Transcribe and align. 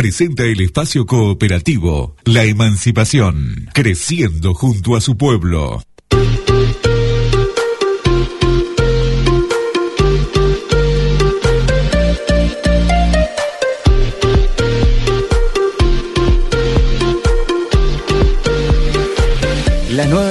presenta 0.00 0.44
el 0.44 0.62
espacio 0.62 1.04
cooperativo 1.04 2.16
La 2.24 2.44
Emancipación, 2.44 3.68
creciendo 3.74 4.54
junto 4.54 4.96
a 4.96 5.00
su 5.02 5.18
pueblo. 5.18 5.82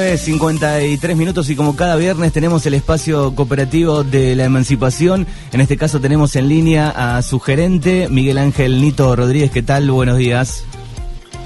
9.53 0.09 1.15
minutos 1.15 1.51
y 1.51 1.55
como 1.55 1.75
cada 1.75 1.95
viernes 1.95 2.33
tenemos 2.33 2.65
el 2.65 2.73
espacio 2.73 3.35
cooperativo 3.35 4.03
de 4.03 4.35
la 4.35 4.45
emancipación. 4.45 5.27
En 5.51 5.61
este 5.61 5.77
caso 5.77 6.01
tenemos 6.01 6.35
en 6.35 6.49
línea 6.49 6.89
a 6.89 7.21
su 7.21 7.39
gerente, 7.39 8.07
Miguel 8.09 8.39
Ángel 8.39 8.81
Nito 8.81 9.15
Rodríguez. 9.15 9.51
¿Qué 9.51 9.61
tal? 9.61 9.91
Buenos 9.91 10.17
días. 10.17 10.63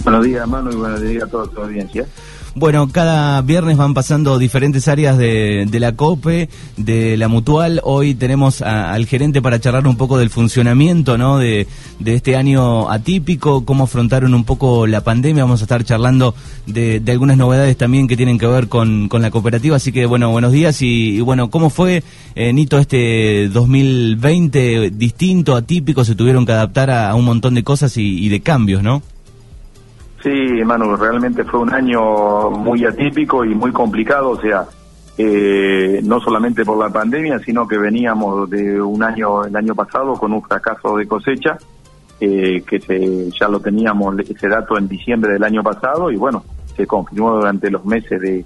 Buenos 0.05 0.23
días, 0.23 0.47
Manu, 0.47 0.71
y 0.71 0.75
buenos 0.75 1.01
días 1.01 1.23
a 1.23 1.27
toda 1.27 1.47
tu 1.47 1.59
audiencia. 1.59 2.07
Bueno, 2.55 2.87
cada 2.89 3.41
viernes 3.41 3.77
van 3.77 3.95
pasando 3.95 4.37
diferentes 4.37 4.87
áreas 4.87 5.17
de, 5.17 5.67
la 5.79 5.95
COPE, 5.95 6.49
de 6.77 7.17
la 7.17 7.27
Mutual. 7.27 7.81
Hoy 7.83 8.13
tenemos 8.13 8.61
al 8.61 9.07
gerente 9.07 9.41
para 9.41 9.59
charlar 9.59 9.87
un 9.87 9.97
poco 9.97 10.19
del 10.19 10.29
funcionamiento 10.29 11.17
¿no? 11.17 11.39
de, 11.39 11.65
este 12.05 12.35
año 12.35 12.91
atípico, 12.91 13.65
cómo 13.65 13.85
afrontaron 13.85 14.35
un 14.35 14.43
poco 14.43 14.85
la 14.85 15.01
pandemia. 15.01 15.45
Vamos 15.45 15.61
a 15.61 15.63
estar 15.63 15.83
charlando 15.83 16.35
de, 16.67 17.01
algunas 17.07 17.37
novedades 17.37 17.75
también 17.75 18.07
que 18.07 18.17
tienen 18.17 18.37
que 18.37 18.45
ver 18.45 18.67
con, 18.67 19.09
la 19.11 19.31
cooperativa. 19.31 19.77
Así 19.77 19.91
que, 19.91 20.05
bueno, 20.05 20.29
buenos 20.29 20.51
días. 20.51 20.79
Y, 20.83 21.21
bueno, 21.21 21.49
¿cómo 21.49 21.71
fue, 21.71 22.03
eh, 22.35 22.53
Nito, 22.53 22.77
este 22.77 23.49
2020 23.49 24.91
distinto, 24.91 25.55
atípico? 25.55 26.05
Se 26.05 26.13
tuvieron 26.13 26.45
que 26.45 26.51
adaptar 26.51 26.91
a, 26.91 27.15
un 27.15 27.25
montón 27.25 27.55
de 27.55 27.63
cosas 27.63 27.97
y, 27.97 28.23
y 28.23 28.29
de 28.29 28.41
cambios, 28.41 28.83
¿no? 28.83 29.01
Sí, 30.23 30.63
Manu, 30.63 30.95
realmente 30.95 31.43
fue 31.43 31.59
un 31.59 31.73
año 31.73 32.49
muy 32.49 32.85
atípico 32.85 33.43
y 33.43 33.53
muy 33.53 33.73
complicado, 33.73 34.29
o 34.29 34.39
sea, 34.39 34.65
eh, 35.17 35.99
no 36.01 36.21
solamente 36.21 36.63
por 36.63 36.77
la 36.77 36.89
pandemia, 36.89 37.39
sino 37.39 37.67
que 37.67 37.77
veníamos 37.77 38.49
de 38.49 38.81
un 38.81 39.03
año, 39.03 39.43
el 39.43 39.53
año 39.53 39.75
pasado, 39.75 40.13
con 40.13 40.31
un 40.31 40.41
fracaso 40.41 40.95
de 40.95 41.07
cosecha, 41.07 41.57
eh, 42.21 42.63
que 42.65 42.79
se, 42.79 43.31
ya 43.37 43.49
lo 43.49 43.59
teníamos 43.59 44.17
ese 44.19 44.47
dato 44.47 44.77
en 44.77 44.87
diciembre 44.87 45.33
del 45.33 45.43
año 45.43 45.61
pasado 45.61 46.09
y 46.09 46.15
bueno, 46.15 46.45
se 46.73 46.87
confirmó 46.87 47.35
durante 47.35 47.69
los 47.69 47.83
meses 47.83 48.21
de, 48.21 48.45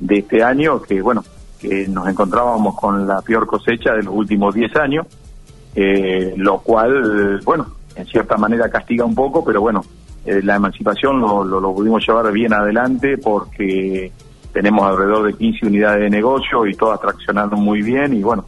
de 0.00 0.18
este 0.18 0.42
año 0.42 0.80
que 0.80 1.02
bueno, 1.02 1.22
que 1.60 1.86
nos 1.88 2.08
encontrábamos 2.08 2.74
con 2.74 3.06
la 3.06 3.20
peor 3.20 3.46
cosecha 3.46 3.92
de 3.92 4.04
los 4.04 4.14
últimos 4.14 4.54
10 4.54 4.76
años, 4.76 5.06
eh, 5.74 6.32
lo 6.38 6.60
cual, 6.60 7.40
bueno, 7.44 7.66
en 7.96 8.06
cierta 8.06 8.38
manera 8.38 8.70
castiga 8.70 9.04
un 9.04 9.14
poco, 9.14 9.44
pero 9.44 9.60
bueno, 9.60 9.84
eh, 10.24 10.40
la 10.42 10.56
emancipación 10.56 11.20
lo, 11.20 11.44
lo, 11.44 11.74
pudimos 11.74 12.06
llevar 12.06 12.30
bien 12.32 12.52
adelante 12.52 13.18
porque 13.18 14.12
tenemos 14.52 14.86
alrededor 14.86 15.26
de 15.26 15.34
15 15.34 15.66
unidades 15.66 16.00
de 16.00 16.10
negocio 16.10 16.66
y 16.66 16.74
todas 16.74 17.00
traccionando 17.00 17.56
muy 17.56 17.82
bien 17.82 18.14
y 18.14 18.22
bueno, 18.22 18.44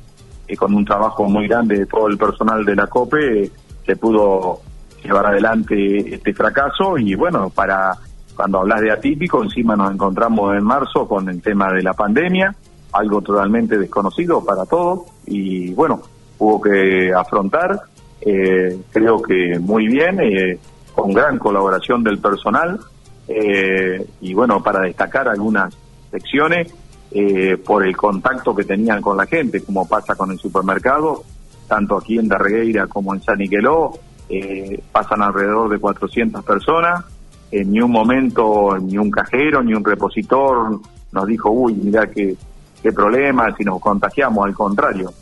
eh, 0.48 0.56
con 0.56 0.74
un 0.74 0.84
trabajo 0.84 1.24
muy 1.24 1.46
grande 1.46 1.78
de 1.78 1.86
todo 1.86 2.08
el 2.08 2.18
personal 2.18 2.64
de 2.64 2.76
la 2.76 2.86
COPE 2.86 3.50
se 3.86 3.96
pudo 3.96 4.60
llevar 5.02 5.26
adelante 5.26 6.14
este 6.14 6.34
fracaso 6.34 6.98
y 6.98 7.14
bueno, 7.14 7.50
para 7.50 7.92
cuando 8.34 8.60
hablas 8.60 8.80
de 8.80 8.91
atípico, 8.91 9.42
encima 9.42 9.76
nos 9.76 9.92
encontramos 9.92 10.56
en 10.56 10.64
marzo 10.64 11.06
con 11.06 11.28
el 11.28 11.42
tema 11.42 11.72
de 11.72 11.82
la 11.82 11.92
pandemia, 11.92 12.54
algo 12.92 13.20
totalmente 13.20 13.78
desconocido 13.78 14.44
para 14.44 14.64
todos 14.64 15.02
y 15.26 15.72
bueno, 15.74 16.00
hubo 16.38 16.60
que 16.60 17.12
afrontar, 17.12 17.80
eh, 18.20 18.78
creo 18.91 19.20
que 19.20 19.58
muy 19.58 19.88
bien, 19.88 20.20
eh, 20.20 20.58
con 21.01 21.15
gran 21.15 21.39
colaboración 21.39 22.05
del 22.05 22.19
personal 22.19 22.79
eh, 23.27 24.06
y 24.20 24.34
bueno, 24.34 24.62
para 24.62 24.83
destacar 24.83 25.29
algunas 25.29 25.75
secciones 26.11 26.75
eh, 27.11 27.56
por 27.56 27.87
el 27.87 27.97
contacto 27.97 28.55
que 28.55 28.65
tenían 28.65 29.00
con 29.00 29.16
la 29.16 29.25
gente, 29.25 29.62
como 29.62 29.89
pasa 29.89 30.15
con 30.15 30.31
el 30.31 30.39
supermercado, 30.39 31.22
tanto 31.66 31.97
aquí 31.97 32.19
en 32.19 32.28
Darregueira 32.28 32.87
como 32.87 33.15
en 33.15 33.22
San 33.22 33.39
Niqueló, 33.39 33.93
eh, 34.28 34.78
pasan 34.93 35.22
alrededor 35.22 35.71
de 35.71 35.78
400 35.78 36.44
personas, 36.44 37.05
en 37.50 37.72
ni 37.72 37.81
un 37.81 37.91
momento 37.91 38.77
ni 38.78 38.99
un 38.99 39.10
cajero 39.10 39.62
ni 39.62 39.72
un 39.72 39.84
repositor 39.84 40.78
nos 41.12 41.27
dijo, 41.27 41.50
uy, 41.50 41.72
mira 41.75 42.09
qué, 42.09 42.37
qué 42.83 42.93
problema 42.93 43.55
si 43.56 43.65
nos 43.65 43.81
contagiamos, 43.81 44.47
al 44.47 44.55
contrario. 44.55 45.12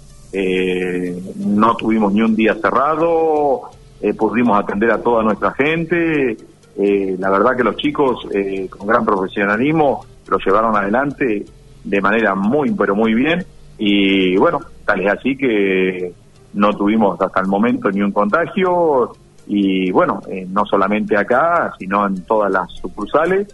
no 1.36 1.76
tuvimos 1.76 2.12
ni 2.12 2.20
un 2.22 2.34
día 2.34 2.54
cerrado, 2.54 3.70
eh, 4.00 4.14
pudimos 4.14 4.58
atender 4.58 4.90
a 4.90 5.02
toda 5.02 5.22
nuestra 5.22 5.52
gente. 5.52 6.36
Eh, 6.76 7.16
la 7.18 7.30
verdad 7.30 7.56
que 7.56 7.64
los 7.64 7.76
chicos, 7.76 8.26
eh, 8.32 8.68
con 8.68 8.86
gran 8.86 9.04
profesionalismo, 9.04 10.04
lo 10.28 10.38
llevaron 10.38 10.76
adelante 10.76 11.44
de 11.82 12.00
manera 12.00 12.34
muy, 12.34 12.70
pero 12.72 12.94
muy 12.94 13.14
bien. 13.14 13.44
Y 13.78 14.36
bueno, 14.36 14.60
tal 14.84 15.00
es 15.00 15.12
así 15.12 15.36
que 15.36 16.12
no 16.54 16.72
tuvimos 16.76 17.20
hasta 17.20 17.40
el 17.40 17.46
momento 17.46 17.90
ni 17.90 18.02
un 18.02 18.12
contagio. 18.12 19.12
Y 19.46 19.90
bueno, 19.90 20.20
no 20.50 20.66
solamente 20.66 21.16
acá, 21.16 21.72
sino 21.78 22.06
en 22.06 22.22
todas 22.24 22.52
las 22.52 22.70
sucursales. 22.72 23.48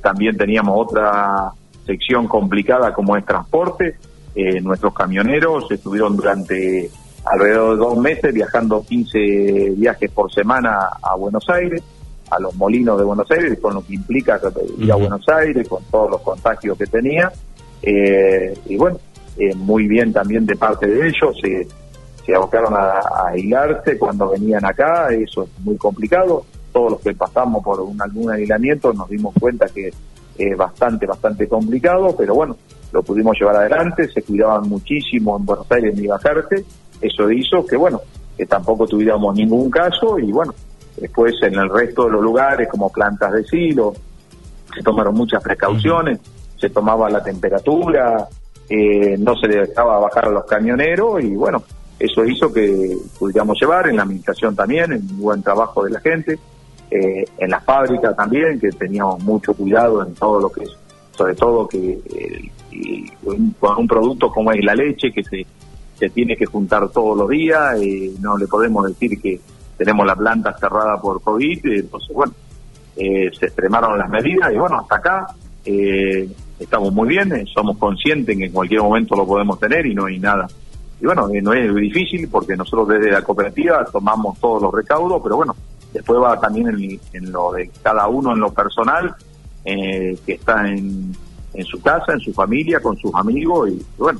también 0.00 0.36
teníamos 0.36 0.74
otra 0.78 1.50
sección 1.84 2.28
complicada 2.28 2.94
como 2.94 3.16
es 3.16 3.24
transporte. 3.26 3.96
nuestros 4.62 4.94
camioneros 4.94 5.68
estuvieron 5.72 6.16
durante 6.16 6.88
alrededor 7.30 7.72
de 7.72 7.84
dos 7.84 7.98
meses 7.98 8.32
viajando 8.32 8.84
15 8.86 9.74
viajes 9.76 10.10
por 10.10 10.32
semana 10.32 10.88
a 11.02 11.14
Buenos 11.16 11.48
Aires, 11.48 11.82
a 12.30 12.38
los 12.38 12.54
molinos 12.54 12.98
de 12.98 13.04
Buenos 13.04 13.30
Aires, 13.30 13.58
con 13.60 13.74
lo 13.74 13.84
que 13.84 13.94
implica 13.94 14.40
ir 14.78 14.92
a 14.92 14.96
Buenos 14.96 15.26
Aires, 15.28 15.68
con 15.68 15.82
todos 15.90 16.10
los 16.10 16.20
contagios 16.22 16.76
que 16.78 16.86
tenía. 16.86 17.30
Eh, 17.82 18.54
y 18.66 18.76
bueno, 18.76 18.98
eh, 19.36 19.54
muy 19.54 19.86
bien 19.86 20.12
también 20.12 20.46
de 20.46 20.56
parte 20.56 20.86
de 20.86 21.08
ellos, 21.08 21.36
se, 21.42 21.66
se 22.24 22.34
abocaron 22.34 22.74
a, 22.74 23.28
aislarse 23.28 23.98
cuando 23.98 24.30
venían 24.30 24.64
acá, 24.64 25.08
eso 25.12 25.44
es 25.44 25.64
muy 25.64 25.76
complicado. 25.76 26.44
Todos 26.72 26.92
los 26.92 27.00
que 27.00 27.14
pasamos 27.14 27.62
por 27.62 27.80
un, 27.80 28.00
algún 28.00 28.30
aislamiento 28.30 28.92
nos 28.92 29.08
dimos 29.08 29.34
cuenta 29.38 29.66
que 29.66 29.90
es 30.38 30.56
bastante, 30.56 31.06
bastante 31.06 31.48
complicado, 31.48 32.14
pero 32.16 32.34
bueno, 32.34 32.56
lo 32.92 33.02
pudimos 33.02 33.36
llevar 33.38 33.56
adelante, 33.56 34.08
se 34.08 34.22
cuidaban 34.22 34.68
muchísimo 34.68 35.36
en 35.36 35.44
Buenos 35.44 35.70
Aires 35.70 35.94
ni 35.96 36.06
bajarse 36.06 36.64
eso 37.00 37.30
hizo 37.30 37.64
que, 37.64 37.76
bueno, 37.76 38.00
que 38.36 38.46
tampoco 38.46 38.86
tuviéramos 38.86 39.34
ningún 39.34 39.70
caso 39.70 40.18
y, 40.18 40.30
bueno, 40.32 40.54
después 40.96 41.34
en 41.42 41.54
el 41.54 41.68
resto 41.68 42.04
de 42.04 42.12
los 42.12 42.22
lugares, 42.22 42.68
como 42.68 42.90
plantas 42.90 43.32
de 43.32 43.44
silo, 43.44 43.92
se 44.74 44.82
tomaron 44.82 45.14
muchas 45.14 45.42
precauciones, 45.42 46.20
se 46.56 46.70
tomaba 46.70 47.08
la 47.08 47.22
temperatura, 47.22 48.28
eh, 48.68 49.16
no 49.18 49.34
se 49.36 49.48
le 49.48 49.66
dejaba 49.66 49.98
bajar 49.98 50.26
a 50.26 50.30
los 50.30 50.44
camioneros 50.44 51.22
y, 51.22 51.34
bueno, 51.34 51.62
eso 51.98 52.24
hizo 52.24 52.52
que 52.52 52.96
pudiéramos 53.18 53.58
llevar 53.60 53.88
en 53.88 53.96
la 53.96 54.02
administración 54.02 54.54
también, 54.54 54.92
en 54.92 55.02
un 55.02 55.18
buen 55.18 55.42
trabajo 55.42 55.84
de 55.84 55.90
la 55.90 56.00
gente, 56.00 56.38
eh, 56.90 57.24
en 57.38 57.50
la 57.50 57.60
fábrica 57.60 58.14
también, 58.14 58.60
que 58.60 58.70
teníamos 58.70 59.22
mucho 59.22 59.52
cuidado 59.54 60.04
en 60.06 60.14
todo 60.14 60.40
lo 60.40 60.48
que 60.50 60.64
es, 60.64 60.70
sobre 61.12 61.34
todo 61.34 61.66
que 61.66 61.98
con 63.58 63.78
un 63.78 63.88
producto 63.88 64.30
como 64.30 64.52
es 64.52 64.64
la 64.64 64.74
leche, 64.74 65.12
que 65.12 65.24
se 65.24 65.44
se 65.98 66.10
tiene 66.10 66.36
que 66.36 66.46
juntar 66.46 66.88
todos 66.90 67.16
los 67.18 67.28
días, 67.28 67.82
y 67.82 68.14
no 68.20 68.36
le 68.36 68.46
podemos 68.46 68.86
decir 68.86 69.20
que 69.20 69.40
tenemos 69.76 70.06
la 70.06 70.14
planta 70.14 70.56
cerrada 70.58 71.00
por 71.00 71.20
COVID, 71.22 71.66
entonces 71.66 72.14
bueno, 72.14 72.32
eh, 72.96 73.30
se 73.38 73.46
extremaron 73.46 73.98
las 73.98 74.10
medidas 74.10 74.52
y 74.52 74.56
bueno, 74.56 74.80
hasta 74.80 74.96
acá 74.96 75.26
eh, 75.64 76.28
estamos 76.58 76.92
muy 76.92 77.08
bien, 77.08 77.32
eh, 77.32 77.44
somos 77.52 77.78
conscientes 77.78 78.36
que 78.36 78.46
en 78.46 78.52
cualquier 78.52 78.82
momento 78.82 79.16
lo 79.16 79.26
podemos 79.26 79.58
tener 79.58 79.86
y 79.86 79.94
no 79.94 80.06
hay 80.06 80.18
nada. 80.18 80.48
Y 81.00 81.06
bueno, 81.06 81.28
no 81.42 81.52
es 81.52 81.74
difícil 81.76 82.28
porque 82.28 82.56
nosotros 82.56 82.88
desde 82.88 83.12
la 83.12 83.22
cooperativa 83.22 83.84
tomamos 83.84 84.38
todos 84.40 84.62
los 84.62 84.74
recaudos, 84.74 85.20
pero 85.22 85.36
bueno, 85.36 85.54
después 85.92 86.20
va 86.20 86.40
también 86.40 86.98
en, 87.12 87.32
lo 87.32 87.52
de 87.52 87.70
cada 87.80 88.08
uno 88.08 88.32
en 88.32 88.40
lo 88.40 88.52
personal, 88.52 89.14
que 89.64 90.16
está 90.26 90.66
en 90.66 91.14
su 91.64 91.80
casa, 91.80 92.14
en 92.14 92.20
su 92.20 92.32
familia, 92.32 92.80
con 92.80 92.96
sus 92.96 93.14
amigos 93.14 93.70
y 93.70 93.84
bueno, 93.96 94.18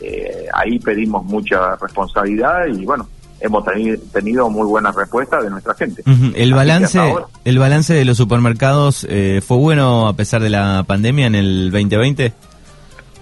eh, 0.00 0.46
ahí 0.54 0.78
pedimos 0.78 1.24
mucha 1.24 1.76
responsabilidad 1.76 2.66
y 2.66 2.84
bueno, 2.84 3.06
hemos 3.40 3.64
tenido 4.12 4.48
muy 4.50 4.66
buenas 4.66 4.94
respuestas 4.94 5.44
de 5.44 5.50
nuestra 5.50 5.74
gente. 5.74 6.02
El 6.34 6.54
balance 6.54 6.98
el 7.44 7.58
balance 7.58 7.94
de 7.94 8.04
los 8.04 8.16
supermercados 8.16 9.06
eh, 9.08 9.40
fue 9.46 9.56
bueno 9.56 10.08
a 10.08 10.14
pesar 10.14 10.42
de 10.42 10.50
la 10.50 10.84
pandemia 10.86 11.26
en 11.26 11.34
el 11.34 11.70
2020? 11.70 12.32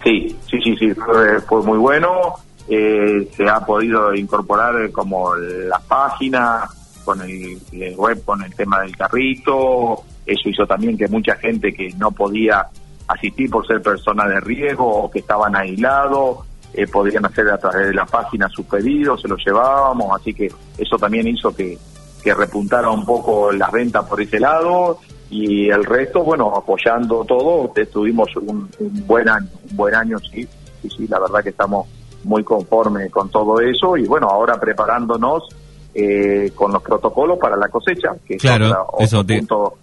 Sí, 0.04 0.36
sí, 0.48 0.60
sí, 0.62 0.76
sí, 0.76 0.94
fue, 0.94 1.62
muy 1.62 1.78
bueno. 1.78 2.34
Eh, 2.68 3.28
se 3.36 3.48
ha 3.48 3.60
podido 3.60 4.14
incorporar 4.14 4.90
como 4.92 5.34
la 5.34 5.78
página 5.80 6.68
con 7.04 7.22
el, 7.22 7.58
el, 7.72 7.96
web, 7.96 8.22
con 8.24 8.42
el 8.42 8.54
tema 8.54 8.80
del 8.80 8.96
carrito. 8.96 10.02
Eso 10.26 10.48
hizo 10.48 10.66
también 10.66 10.96
que 10.96 11.08
mucha 11.08 11.34
gente 11.36 11.72
que 11.72 11.92
no 11.96 12.10
podía 12.10 12.66
asistir 13.08 13.50
por 13.50 13.66
ser 13.66 13.80
persona 13.80 14.26
de 14.28 14.38
riesgo 14.40 14.86
o 14.86 15.10
que 15.10 15.20
estaban 15.20 15.56
aislados 15.56 16.47
eh, 16.74 16.86
podrían 16.86 17.24
hacer 17.24 17.48
a 17.48 17.58
través 17.58 17.88
de 17.88 17.94
la 17.94 18.06
página 18.06 18.48
sus 18.48 18.66
pedidos, 18.66 19.22
se 19.22 19.28
los 19.28 19.44
llevábamos, 19.44 20.20
así 20.20 20.34
que 20.34 20.52
eso 20.76 20.96
también 20.98 21.26
hizo 21.26 21.54
que, 21.54 21.78
que 22.22 22.34
repuntara 22.34 22.90
un 22.90 23.04
poco 23.04 23.50
las 23.52 23.72
ventas 23.72 24.04
por 24.04 24.20
ese 24.20 24.38
lado. 24.38 24.98
Y 25.30 25.68
el 25.68 25.84
resto, 25.84 26.22
bueno, 26.22 26.54
apoyando 26.56 27.24
todo, 27.24 27.70
tuvimos 27.92 28.34
un, 28.36 28.68
buen 29.06 29.28
año, 29.28 29.48
un 29.70 29.76
buen 29.76 29.94
año, 29.94 30.18
sí, 30.18 30.48
sí, 30.82 30.88
sí, 30.88 31.06
la 31.06 31.18
verdad 31.18 31.42
que 31.42 31.50
estamos 31.50 31.86
muy 32.24 32.42
conformes 32.44 33.10
con 33.10 33.30
todo 33.30 33.60
eso. 33.60 33.96
Y 33.96 34.06
bueno, 34.06 34.28
ahora 34.28 34.58
preparándonos 34.58 35.48
eh, 35.94 36.50
con 36.54 36.72
los 36.72 36.82
protocolos 36.82 37.38
para 37.38 37.56
la 37.56 37.68
cosecha, 37.68 38.14
que 38.26 38.38
claro, 38.38 38.88
es 38.98 39.12
otro 39.12 39.36
punto, 39.36 39.74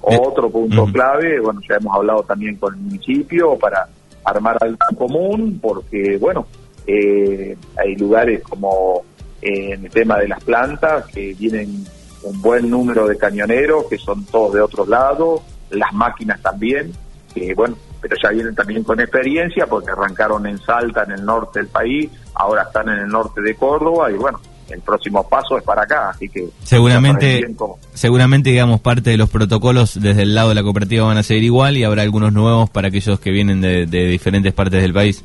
otro 0.00 0.50
punto 0.50 0.86
clave, 0.86 1.40
bueno, 1.40 1.60
ya 1.68 1.76
hemos 1.76 1.94
hablado 1.94 2.22
también 2.24 2.56
con 2.56 2.74
el 2.74 2.80
municipio 2.80 3.56
para 3.58 3.88
armar 4.24 4.58
algo 4.60 4.78
común, 4.96 5.58
porque 5.60 6.18
bueno, 6.18 6.46
eh, 6.86 7.56
hay 7.76 7.96
lugares 7.96 8.42
como 8.42 9.04
eh, 9.42 9.72
en 9.72 9.84
el 9.84 9.90
tema 9.90 10.18
de 10.18 10.28
las 10.28 10.42
plantas 10.42 11.06
que 11.06 11.34
vienen 11.34 11.84
un 12.22 12.42
buen 12.42 12.68
número 12.68 13.06
de 13.06 13.16
cañoneros 13.16 13.86
que 13.86 13.98
son 13.98 14.24
todos 14.26 14.54
de 14.54 14.60
otros 14.60 14.88
lados, 14.88 15.40
las 15.70 15.92
máquinas 15.92 16.40
también, 16.42 16.92
que 17.34 17.54
bueno, 17.54 17.76
pero 18.00 18.16
ya 18.22 18.30
vienen 18.30 18.54
también 18.54 18.82
con 18.82 19.00
experiencia 19.00 19.66
porque 19.66 19.90
arrancaron 19.90 20.46
en 20.46 20.58
Salta, 20.58 21.04
en 21.04 21.12
el 21.12 21.24
norte 21.24 21.60
del 21.60 21.68
país, 21.68 22.10
ahora 22.34 22.62
están 22.62 22.88
en 22.88 22.98
el 22.98 23.08
norte 23.08 23.40
de 23.40 23.54
Córdoba 23.54 24.10
y 24.10 24.14
bueno, 24.14 24.40
el 24.70 24.80
próximo 24.80 25.28
paso 25.28 25.58
es 25.58 25.64
para 25.64 25.82
acá, 25.82 26.10
así 26.10 26.28
que 26.28 26.48
seguramente 26.62 27.46
seguramente 27.92 28.50
digamos 28.50 28.80
parte 28.80 29.10
de 29.10 29.16
los 29.16 29.28
protocolos 29.28 30.00
desde 30.00 30.22
el 30.22 30.34
lado 30.34 30.50
de 30.50 30.54
la 30.54 30.62
cooperativa 30.62 31.06
van 31.06 31.18
a 31.18 31.22
seguir 31.22 31.44
igual 31.44 31.76
y 31.76 31.84
habrá 31.84 32.02
algunos 32.02 32.32
nuevos 32.32 32.70
para 32.70 32.88
aquellos 32.88 33.18
que 33.20 33.30
vienen 33.30 33.60
de, 33.60 33.86
de 33.86 34.06
diferentes 34.06 34.52
partes 34.52 34.80
del 34.82 34.92
país. 34.92 35.24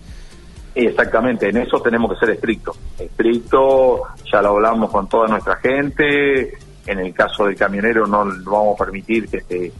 Exactamente, 0.75 1.50
en 1.50 1.57
eso 1.57 1.81
tenemos 1.81 2.12
que 2.12 2.19
ser 2.19 2.36
estrictos. 2.36 2.77
Estricto, 3.00 4.01
ya 4.31 4.42
lo 4.42 4.50
hablamos 4.50 4.92
con 4.92 5.07
toda 5.07 5.27
nuestra 5.27 5.56
gente, 5.57 6.57
en 6.86 7.00
el 7.00 7.13
caso 7.13 7.45
del 7.45 7.56
camionero 7.56 8.06
no 8.06 8.25
vamos 8.44 8.80
a 8.80 8.83
permitir 8.83 9.30
que 9.30 9.39
se, 9.42 9.71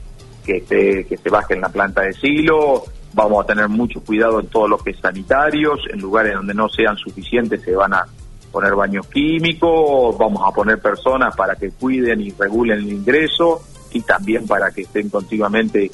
que, 0.46 1.06
que 1.08 1.18
se 1.18 1.30
baje 1.30 1.54
en 1.54 1.62
la 1.62 1.70
planta 1.70 2.02
de 2.02 2.14
silo, 2.14 2.84
vamos 3.14 3.44
a 3.44 3.48
tener 3.48 3.68
mucho 3.68 4.02
cuidado 4.02 4.40
en 4.40 4.48
todo 4.48 4.68
lo 4.68 4.78
que 4.78 4.92
es 4.92 5.00
sanitarios, 5.00 5.80
en 5.92 6.00
lugares 6.00 6.34
donde 6.34 6.54
no 6.54 6.70
sean 6.70 6.96
suficientes 6.98 7.62
se 7.62 7.76
van 7.76 7.94
a 7.94 8.06
poner 8.56 8.74
baños 8.74 9.06
químicos, 9.08 10.18
vamos 10.18 10.42
a 10.48 10.50
poner 10.56 10.80
personas 10.80 11.36
para 11.36 11.58
que 11.58 11.72
cuiden 11.72 12.22
y 12.22 12.32
regulen 12.32 12.80
el 12.80 12.94
ingreso 12.94 13.62
y 13.92 14.00
también 14.00 14.48
para 14.48 14.72
que 14.72 14.84
estén 14.84 15.10
continuamente 15.10 15.92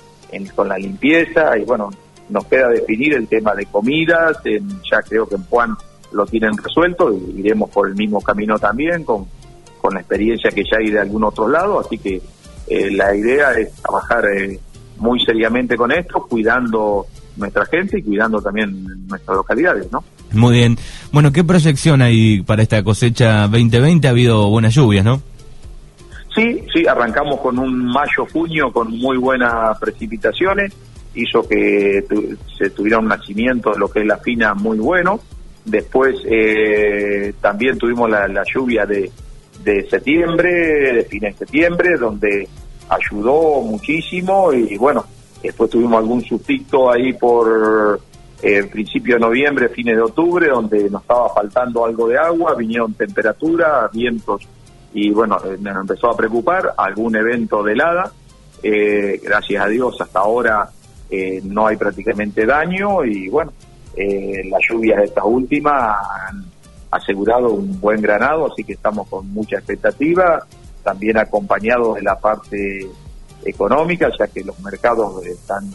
con 0.56 0.70
la 0.70 0.78
limpieza 0.78 1.58
y 1.58 1.64
bueno, 1.66 1.90
nos 2.30 2.46
queda 2.46 2.70
definir 2.70 3.16
el 3.16 3.28
tema 3.28 3.56
de 3.56 3.66
comidas, 3.66 4.38
ya 4.44 5.02
creo 5.02 5.28
que 5.28 5.36
en 5.36 5.44
Juan 5.46 5.76
lo 6.12 6.24
tienen 6.28 6.56
resuelto 6.56 7.12
y 7.12 7.40
iremos 7.40 7.68
por 7.72 7.88
el 7.88 7.96
mismo 7.96 8.22
camino 8.22 8.60
también 8.60 9.04
con 9.06 9.26
con 9.82 9.96
la 9.96 10.02
experiencia 10.02 10.52
que 10.52 10.64
ya 10.64 10.78
hay 10.78 10.92
de 10.92 11.00
algún 11.00 11.24
otro 11.24 11.48
lado, 11.48 11.80
así 11.80 11.98
que 11.98 12.22
eh, 12.68 12.92
la 12.92 13.16
idea 13.16 13.54
es 13.54 13.74
trabajar 13.82 14.24
eh, 14.28 14.60
muy 14.98 15.20
seriamente 15.26 15.76
con 15.76 15.92
esto, 15.92 16.28
cuidando 16.30 17.08
nuestra 17.38 17.66
gente 17.66 17.98
y 17.98 18.04
cuidando 18.04 18.40
también 18.40 19.08
nuestras 19.08 19.36
localidades, 19.36 19.92
¿no? 19.92 20.04
Muy 20.34 20.54
bien. 20.54 20.78
Bueno, 21.12 21.32
¿qué 21.32 21.44
proyección 21.44 22.02
hay 22.02 22.42
para 22.42 22.62
esta 22.62 22.84
cosecha 22.84 23.48
2020? 23.48 24.08
Ha 24.08 24.12
habido 24.12 24.50
buenas 24.50 24.74
lluvias, 24.74 25.04
¿no? 25.04 25.22
Sí, 26.36 26.64
sí, 26.74 26.88
arrancamos 26.88 27.42
con 27.42 27.60
un 27.60 27.86
mayo-junio 27.86 28.72
con 28.72 28.92
muy 28.98 29.18
buenas 29.18 29.78
precipitaciones, 29.80 30.74
hizo 31.14 31.46
que 31.46 32.06
se 32.58 32.70
tuviera 32.70 33.00
un 33.00 33.08
nacimiento 33.08 33.72
de 33.72 33.80
lo 33.80 33.90
que 33.90 34.00
es 34.00 34.06
la 34.06 34.18
fina 34.18 34.54
muy 34.54 34.78
bueno. 34.78 35.20
Después 35.66 36.16
eh, 36.26 37.34
también 37.42 37.78
tuvimos 37.78 38.10
la 38.10 38.44
lluvia 38.52 38.86
de, 38.86 39.12
de 39.64 39.88
septiembre, 39.90 40.94
de 40.94 41.04
fines 41.06 41.34
de 41.34 41.46
septiembre, 41.46 41.98
donde 42.00 42.48
ayudó 42.90 43.62
muchísimo 43.62 44.52
y 44.54 44.78
bueno, 44.78 45.06
después 45.42 45.70
tuvimos 45.70 46.00
algún 46.00 46.24
sustito 46.24 46.92
ahí 46.92 47.14
por 47.14 48.02
eh, 48.42 48.64
principio 48.64 49.16
de 49.16 49.22
noviembre, 49.22 49.70
fines 49.70 49.96
de 49.96 50.02
octubre, 50.02 50.48
donde 50.48 50.90
nos 50.90 51.02
estaba 51.02 51.30
faltando 51.34 51.86
algo 51.86 52.08
de 52.08 52.18
agua, 52.18 52.56
vinieron 52.56 52.94
temperaturas, 52.94 53.92
vientos 53.92 54.48
y 54.94 55.12
bueno, 55.12 55.38
eh, 55.46 55.58
nos 55.60 55.78
empezó 55.78 56.10
a 56.10 56.18
preocupar 56.18 56.74
algún 56.78 57.16
evento 57.16 57.64
de 57.64 57.74
helada. 57.74 58.12
Eh, 58.64 59.20
gracias 59.24 59.64
a 59.64 59.68
Dios 59.68 60.00
hasta 60.00 60.20
ahora 60.20 60.70
eh, 61.10 61.42
no 61.44 61.68
hay 61.68 61.78
prácticamente 61.78 62.46
daño 62.46 63.04
y 63.04 63.28
bueno, 63.30 63.54
las 63.96 64.62
lluvias 64.70 65.00
de 65.00 65.06
esta 65.06 65.26
última 65.26 65.98
han 66.00 66.46
asegurado 66.92 67.52
un 67.52 67.80
buen 67.80 68.02
granado, 68.02 68.52
así 68.52 68.64
que 68.64 68.74
estamos 68.74 69.08
con 69.08 69.28
mucha 69.32 69.58
expectativa, 69.58 70.46
también 70.84 71.18
acompañado 71.18 71.96
de 71.96 72.02
la 72.02 72.18
parte 72.18 72.88
económica, 73.44 74.10
ya 74.18 74.28
que 74.28 74.44
los 74.44 74.58
mercados 74.62 75.26
están 75.26 75.70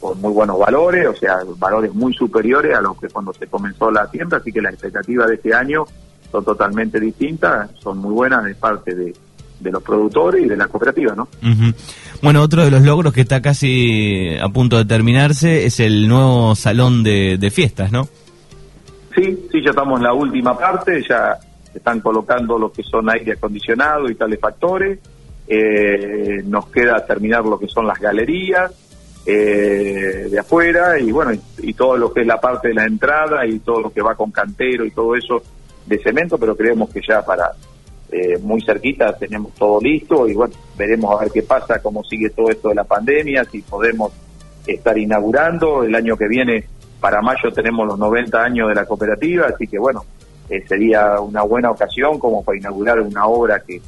con 0.00 0.20
muy 0.20 0.32
buenos 0.32 0.58
valores, 0.58 1.06
o 1.08 1.14
sea, 1.14 1.38
valores 1.58 1.94
muy 1.94 2.12
superiores 2.14 2.74
a 2.74 2.80
los 2.80 2.98
que 2.98 3.08
cuando 3.08 3.32
se 3.32 3.46
comenzó 3.46 3.90
la 3.90 4.10
tienda, 4.10 4.38
así 4.38 4.52
que 4.52 4.60
las 4.60 4.74
expectativas 4.74 5.28
de 5.28 5.34
este 5.34 5.54
año 5.54 5.84
son 6.30 6.44
totalmente 6.44 7.00
distintas, 7.00 7.70
son 7.78 7.98
muy 7.98 8.12
buenas 8.12 8.44
de 8.44 8.54
parte 8.54 8.94
de, 8.94 9.14
los 9.60 9.82
productores 9.82 10.44
y 10.44 10.48
de 10.48 10.56
la 10.56 10.68
cooperativa, 10.68 11.14
¿no? 11.14 11.28
Bueno, 12.22 12.42
otro 12.42 12.64
de 12.64 12.70
los 12.70 12.82
logros 12.82 13.12
que 13.12 13.22
está 13.22 13.40
casi 13.42 14.36
a 14.40 14.48
punto 14.50 14.76
de 14.76 14.84
terminarse 14.84 15.64
es 15.64 15.80
el 15.80 16.06
nuevo 16.08 16.54
salón 16.54 17.02
de, 17.02 17.36
de 17.38 17.50
fiestas, 17.50 17.90
¿no? 17.90 18.06
Sí, 19.16 19.48
sí, 19.50 19.62
ya 19.64 19.70
estamos 19.70 19.98
en 19.98 20.04
la 20.04 20.12
última 20.12 20.56
parte, 20.56 21.02
ya 21.08 21.38
están 21.74 22.00
colocando 22.00 22.58
lo 22.58 22.70
que 22.70 22.82
son 22.82 23.08
aire 23.10 23.32
acondicionado 23.32 24.10
y 24.10 24.14
tales 24.14 24.38
factores. 24.38 24.98
Eh, 25.48 26.42
nos 26.44 26.66
queda 26.68 27.04
terminar 27.06 27.44
lo 27.44 27.58
que 27.58 27.68
son 27.68 27.86
las 27.86 28.00
galerías 28.00 28.72
eh, 29.26 30.28
de 30.30 30.38
afuera 30.38 31.00
y 31.00 31.10
bueno, 31.10 31.32
y, 31.58 31.74
todo 31.74 31.96
lo 31.96 32.12
que 32.12 32.20
es 32.20 32.26
la 32.26 32.40
parte 32.40 32.68
de 32.68 32.74
la 32.74 32.84
entrada 32.84 33.44
y 33.44 33.58
todo 33.58 33.80
lo 33.80 33.90
que 33.90 34.00
va 34.00 34.14
con 34.14 34.30
cantero 34.30 34.84
y 34.84 34.92
todo 34.92 35.16
eso 35.16 35.42
de 35.84 35.98
cemento, 35.98 36.38
pero 36.38 36.56
creemos 36.56 36.90
que 36.90 37.00
ya 37.06 37.24
para 37.24 37.50
eh, 38.12 38.38
muy 38.38 38.60
cerquita 38.62 39.16
tenemos 39.16 39.52
todo 39.54 39.80
listo 39.80 40.28
y 40.28 40.34
bueno, 40.34 40.54
veremos 40.78 41.12
a 41.12 41.24
ver 41.24 41.32
qué 41.32 41.42
pasa, 41.42 41.82
cómo 41.82 42.04
sigue 42.04 42.30
todo 42.30 42.50
esto 42.50 42.68
de 42.68 42.76
la 42.76 42.84
pandemia, 42.84 43.44
si 43.44 43.62
podemos 43.62 44.12
estar 44.64 44.96
inaugurando. 44.96 45.82
El 45.82 45.94
año 45.96 46.16
que 46.16 46.28
viene 46.28 46.64
para 47.00 47.20
mayo 47.20 47.50
tenemos 47.52 47.84
los 47.86 47.98
90 47.98 48.40
años 48.40 48.68
de 48.68 48.76
la 48.76 48.84
cooperativa, 48.84 49.46
así 49.46 49.66
que 49.66 49.78
bueno, 49.78 50.04
eh, 50.48 50.64
sería 50.68 51.18
una 51.20 51.42
buena 51.42 51.72
ocasión 51.72 52.20
como 52.20 52.44
para 52.44 52.58
inaugurar 52.58 53.00
una 53.00 53.26
obra 53.26 53.60
que, 53.66 53.80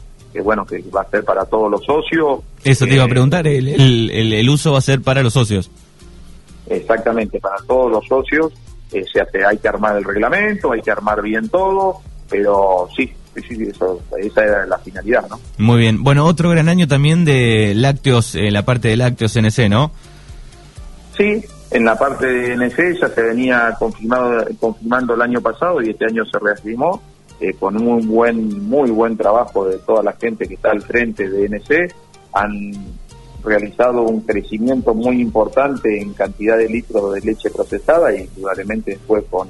bueno, 0.42 0.64
que 0.64 0.82
va 0.94 1.02
a 1.02 1.10
ser 1.10 1.24
para 1.24 1.44
todos 1.44 1.70
los 1.70 1.84
socios. 1.84 2.40
Eso 2.64 2.86
te 2.86 2.94
iba 2.94 3.04
a 3.04 3.06
eh, 3.06 3.10
preguntar, 3.10 3.46
el, 3.46 3.68
el, 4.10 4.48
uso 4.48 4.72
va 4.72 4.78
a 4.78 4.82
ser 4.82 5.00
para 5.00 5.22
los 5.22 5.32
socios. 5.32 5.70
Exactamente, 6.66 7.40
para 7.40 7.56
todos 7.66 7.90
los 7.90 8.06
socios. 8.06 8.52
Eh, 8.92 9.04
se 9.10 9.20
hace, 9.20 9.44
hay 9.44 9.58
que 9.58 9.68
armar 9.68 9.96
el 9.96 10.04
reglamento, 10.04 10.72
hay 10.72 10.80
que 10.80 10.90
armar 10.90 11.22
bien 11.22 11.48
todo, 11.48 12.00
pero 12.30 12.88
sí, 12.96 13.12
sí, 13.34 13.62
eso, 13.62 14.00
esa 14.18 14.44
era 14.44 14.66
la 14.66 14.78
finalidad, 14.78 15.28
¿no? 15.28 15.38
Muy 15.58 15.80
bien. 15.80 16.02
Bueno, 16.02 16.24
otro 16.24 16.50
gran 16.50 16.68
año 16.68 16.88
también 16.88 17.24
de 17.24 17.74
lácteos, 17.74 18.34
la 18.34 18.64
parte 18.64 18.88
de 18.88 18.96
lácteos 18.96 19.36
NC, 19.36 19.68
¿no? 19.68 19.92
Sí, 21.16 21.44
en 21.70 21.84
la 21.84 21.98
parte 21.98 22.26
de 22.26 22.54
NC 22.54 23.00
ya 23.00 23.08
se 23.08 23.22
venía 23.22 23.74
confirmado, 23.78 24.46
confirmando 24.58 25.14
el 25.14 25.22
año 25.22 25.40
pasado 25.40 25.82
y 25.82 25.90
este 25.90 26.06
año 26.06 26.24
se 26.24 26.38
reafirmó 26.38 27.02
eh, 27.40 27.54
con 27.54 27.80
un 27.80 28.08
buen, 28.08 28.68
muy 28.68 28.90
buen 28.90 29.16
trabajo 29.16 29.66
de 29.66 29.78
toda 29.78 30.02
la 30.02 30.12
gente 30.12 30.46
que 30.46 30.54
está 30.54 30.70
al 30.70 30.82
frente 30.82 31.28
de 31.28 31.48
NC. 31.48 31.94
Han 32.32 32.72
realizado 33.44 34.02
un 34.02 34.22
crecimiento 34.22 34.94
muy 34.94 35.20
importante 35.20 36.00
en 36.00 36.12
cantidad 36.14 36.58
de 36.58 36.68
litros 36.68 37.14
de 37.14 37.20
leche 37.20 37.50
procesada 37.50 38.14
y 38.14 38.22
indudablemente 38.22 38.92
después 38.92 39.24
con, 39.30 39.48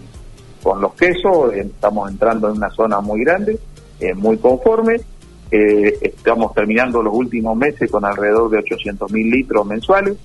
con 0.63 0.81
los 0.81 0.95
quesos. 0.95 1.55
Estamos 1.55 2.11
entrando 2.11 2.49
en 2.51 2.57
una 2.57 2.71
zona 2.71 3.01
muy 3.01 3.25
grande, 3.25 3.59
eh, 4.01 4.15
muy 4.15 4.37
conforme. 4.39 5.01
Eh, 5.51 5.99
estamos 6.03 6.53
terminando 6.53 7.03
los 7.03 7.15
últimos 7.15 7.57
meses 7.57 7.91
con 7.91 8.05
alrededor 8.05 8.51
de 8.51 8.59
800 8.59 9.11
mil 9.11 9.31
litros 9.31 9.65
mensuales 9.67 10.19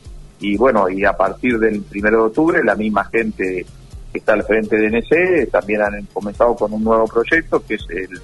y 0.43 0.57
bueno, 0.57 0.89
y 0.89 1.05
a 1.05 1.15
partir 1.15 1.57
del 1.57 1.81
primero 1.83 2.17
de 2.17 2.23
octubre 2.23 2.63
la 2.63 2.75
misma 2.75 3.05
gente 3.05 3.65
que 4.13 4.19
está 4.19 4.33
al 4.33 4.43
frente 4.43 4.77
de 4.77 4.87
NC 4.87 5.49
también 5.51 5.81
han 5.81 6.05
comenzado 6.13 6.55
con 6.55 6.71
un 6.71 6.83
nuevo 6.83 7.05
proyecto 7.05 7.65
que 7.65 7.73
es 7.75 7.85
el, 7.89 8.21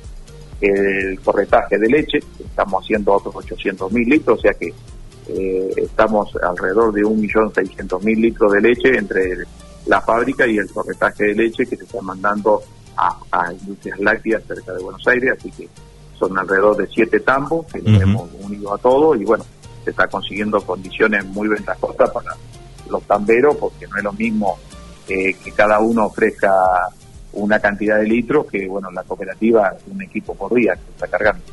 el 0.62 1.20
corretaje 1.20 1.78
de 1.78 1.88
leche, 1.88 2.20
estamos 2.40 2.84
haciendo 2.84 3.14
otros 3.14 3.36
800 3.36 3.92
mil 3.92 4.08
litros, 4.08 4.38
o 4.38 4.42
sea 4.42 4.54
que 4.54 4.72
eh, 5.30 5.74
estamos 5.78 6.36
alrededor 6.42 6.92
de 6.92 7.04
1.600.000 7.04 8.20
litros 8.20 8.52
de 8.52 8.62
leche 8.62 8.98
entre 8.98 9.46
la 9.86 10.02
fábrica 10.02 10.48
y 10.48 10.58
el 10.58 10.68
corretaje 10.72 11.26
de 11.26 11.36
leche 11.36 11.68
que 11.68 11.76
se 11.76 11.84
está 11.84 12.02
mandando 12.02 12.64
a, 12.98 13.54
industrias 13.54 14.00
lácteas 14.00 14.44
cerca 14.48 14.74
de 14.74 14.84
Buenos 14.84 15.08
Aires, 15.08 15.36
así 15.38 15.52
que 15.52 15.70
son 16.18 16.38
alrededor 16.38 16.76
de 16.78 16.88
siete 16.88 17.20
tambos 17.20 17.66
que 17.68 17.80
hemos 17.80 18.28
unido 18.42 18.74
a 18.74 18.78
todos 18.78 19.22
y 19.22 19.24
bueno, 19.24 19.46
se 19.84 19.92
está 19.92 20.08
consiguiendo 20.08 20.60
condiciones 20.62 21.24
muy 21.26 21.48
ventajosas 21.48 22.10
para 22.10 22.36
los 22.90 23.04
tamberos, 23.04 23.56
porque 23.56 23.88
no 23.88 23.98
es 23.98 24.04
lo 24.04 24.14
mismo 24.14 24.58
eh, 25.10 25.36
que 25.44 25.52
cada 25.52 25.80
uno 25.80 26.06
ofrezca 26.06 26.52
una 27.34 27.60
cantidad 27.60 27.98
de 27.98 28.08
litros 28.08 28.48
que, 28.48 28.68
bueno, 28.68 28.90
la 28.92 29.04
cooperativa 29.04 29.74
es 29.78 29.84
un 29.92 30.02
equipo 30.02 30.34
por 30.34 30.54
día 30.54 30.74
que 30.74 30.92
está 30.92 31.08
cargando. 31.08 31.44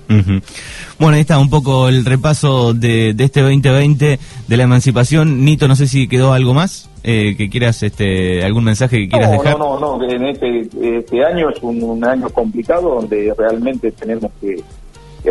Bueno, 0.98 1.14
ahí 1.14 1.20
está 1.20 1.38
un 1.38 1.50
poco 1.50 1.88
el 1.88 2.04
repaso 2.04 2.72
de, 2.72 3.12
de, 3.14 3.24
este 3.24 3.42
2020 3.42 4.18
de 4.48 4.56
la 4.56 4.62
emancipación. 4.62 5.44
Nito, 5.44 5.68
no 5.68 5.76
sé 5.76 5.86
si 5.86 6.08
quedó 6.08 6.32
algo 6.32 6.54
más 6.54 6.88
eh, 7.08 7.36
que 7.36 7.48
quieras, 7.48 7.82
este, 7.82 8.42
algún 8.44 8.64
mensaje 8.64 8.98
que 8.98 9.08
quieras 9.08 9.30
dejar. 9.30 9.58
No, 9.58 9.78
no, 9.78 9.98
no, 9.98 10.10
en 10.10 10.24
este, 10.24 10.68
este 10.98 11.24
año 11.24 11.50
es 11.50 11.62
un, 11.62 12.04
año 12.04 12.28
complicado 12.30 12.96
donde 12.96 13.32
realmente 13.36 13.92
tenemos 13.92 14.30
que, 14.40 14.62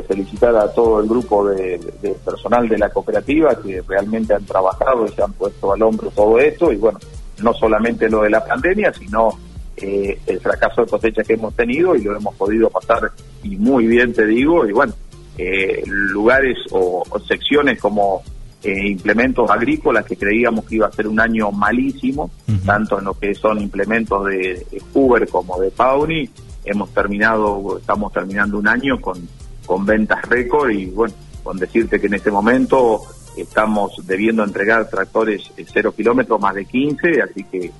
felicitar 0.08 0.54
a 0.58 0.74
todo 0.74 1.00
el 1.00 1.08
grupo 1.08 1.48
de, 1.48 1.80
personal 2.26 2.68
de 2.68 2.78
la 2.78 2.90
cooperativa 2.90 3.56
que 3.62 3.82
realmente 3.88 4.34
han 4.34 4.44
trabajado 4.44 5.06
y 5.06 5.10
se 5.14 5.24
han 5.24 5.32
puesto 5.32 5.72
al 5.72 5.82
hombro 5.84 6.12
todo 6.12 6.38
esto 6.38 6.74
y 6.74 6.76
bueno, 6.76 7.00
no 7.42 7.54
solamente 7.54 8.10
lo 8.10 8.22
de 8.22 8.30
la 8.30 8.46
pandemia, 8.46 8.94
sino 8.94 9.38
eh, 9.78 10.18
el 10.26 10.40
fracaso 10.40 10.82
de 10.82 10.88
cosecha 10.88 11.22
que 11.22 11.34
hemos 11.34 11.54
tenido 11.54 11.98
y 11.98 12.04
lo 12.04 12.16
hemos 12.16 12.34
podido 12.36 12.70
pasar 12.70 13.12
y 13.44 13.58
muy 13.58 13.86
bien 13.88 14.14
te 14.14 14.26
digo 14.26 14.66
y 14.66 14.72
bueno 14.72 14.94
eh, 15.38 15.84
lugares 15.86 16.58
o, 16.72 17.04
secciones 17.28 17.82
como 17.82 18.24
eh, 18.64 18.88
implementos 18.88 19.52
agrícolas 19.52 20.06
que 20.06 20.16
creíamos 20.16 20.64
que 20.64 20.76
iba 20.76 20.88
a 20.88 20.92
ser 20.94 21.10
un 21.10 21.20
año 21.20 21.52
malísimo 21.52 22.32
tanto 22.66 23.00
en 23.00 23.06
lo 23.06 23.20
que 23.20 23.36
son 23.36 23.60
implementos 23.60 24.26
de, 24.28 24.66
Uber 24.94 25.28
como 25.28 25.60
de 25.60 25.72
Pauni 25.72 26.30
hemos 26.64 26.94
terminado 26.94 27.78
estamos 27.78 28.14
terminando 28.14 28.58
un 28.58 28.70
año 28.70 29.02
con 29.02 29.28
con 29.66 29.86
ventas 29.86 30.22
récord 30.30 30.72
y 30.72 30.86
bueno 30.86 31.14
con 31.44 31.58
decirte 31.58 32.00
que 32.00 32.08
en 32.08 32.14
este 32.14 32.32
momento 32.32 33.02
estamos 33.38 33.94
debiendo 34.06 34.44
entregar 34.44 34.90
tractores 34.90 35.52
cero 35.72 35.94
kilómetros 35.96 36.40
más 36.40 36.56
de 36.56 36.66
15 36.66 37.22
así 37.22 37.44
que 37.44 37.72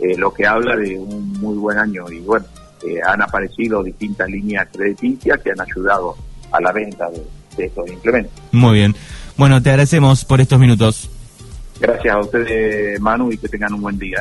eh, 0.00 0.16
lo 0.16 0.32
que 0.32 0.46
habla 0.46 0.76
de 0.76 0.98
un 0.98 1.32
muy 1.34 1.56
buen 1.56 1.78
año 1.78 2.10
y 2.10 2.20
bueno, 2.20 2.44
eh, 2.86 3.00
han 3.06 3.22
aparecido 3.22 3.82
distintas 3.82 4.28
líneas 4.28 4.68
crediticias 4.72 5.40
que 5.40 5.52
han 5.52 5.60
ayudado 5.60 6.16
a 6.50 6.60
la 6.60 6.72
venta 6.72 7.08
de, 7.10 7.22
estos 7.64 7.88
implementos. 7.88 8.32
Muy 8.50 8.74
bien. 8.74 8.94
Bueno, 9.36 9.62
te 9.62 9.70
agradecemos 9.70 10.24
por 10.24 10.40
estos 10.40 10.58
minutos. 10.58 11.08
Gracias 11.80 12.14
a 12.14 12.18
ustedes, 12.18 13.00
Manu, 13.00 13.30
y 13.30 13.38
que 13.38 13.48
tengan 13.48 13.74
un 13.74 13.82
buen 13.82 13.98
día. 13.98 14.18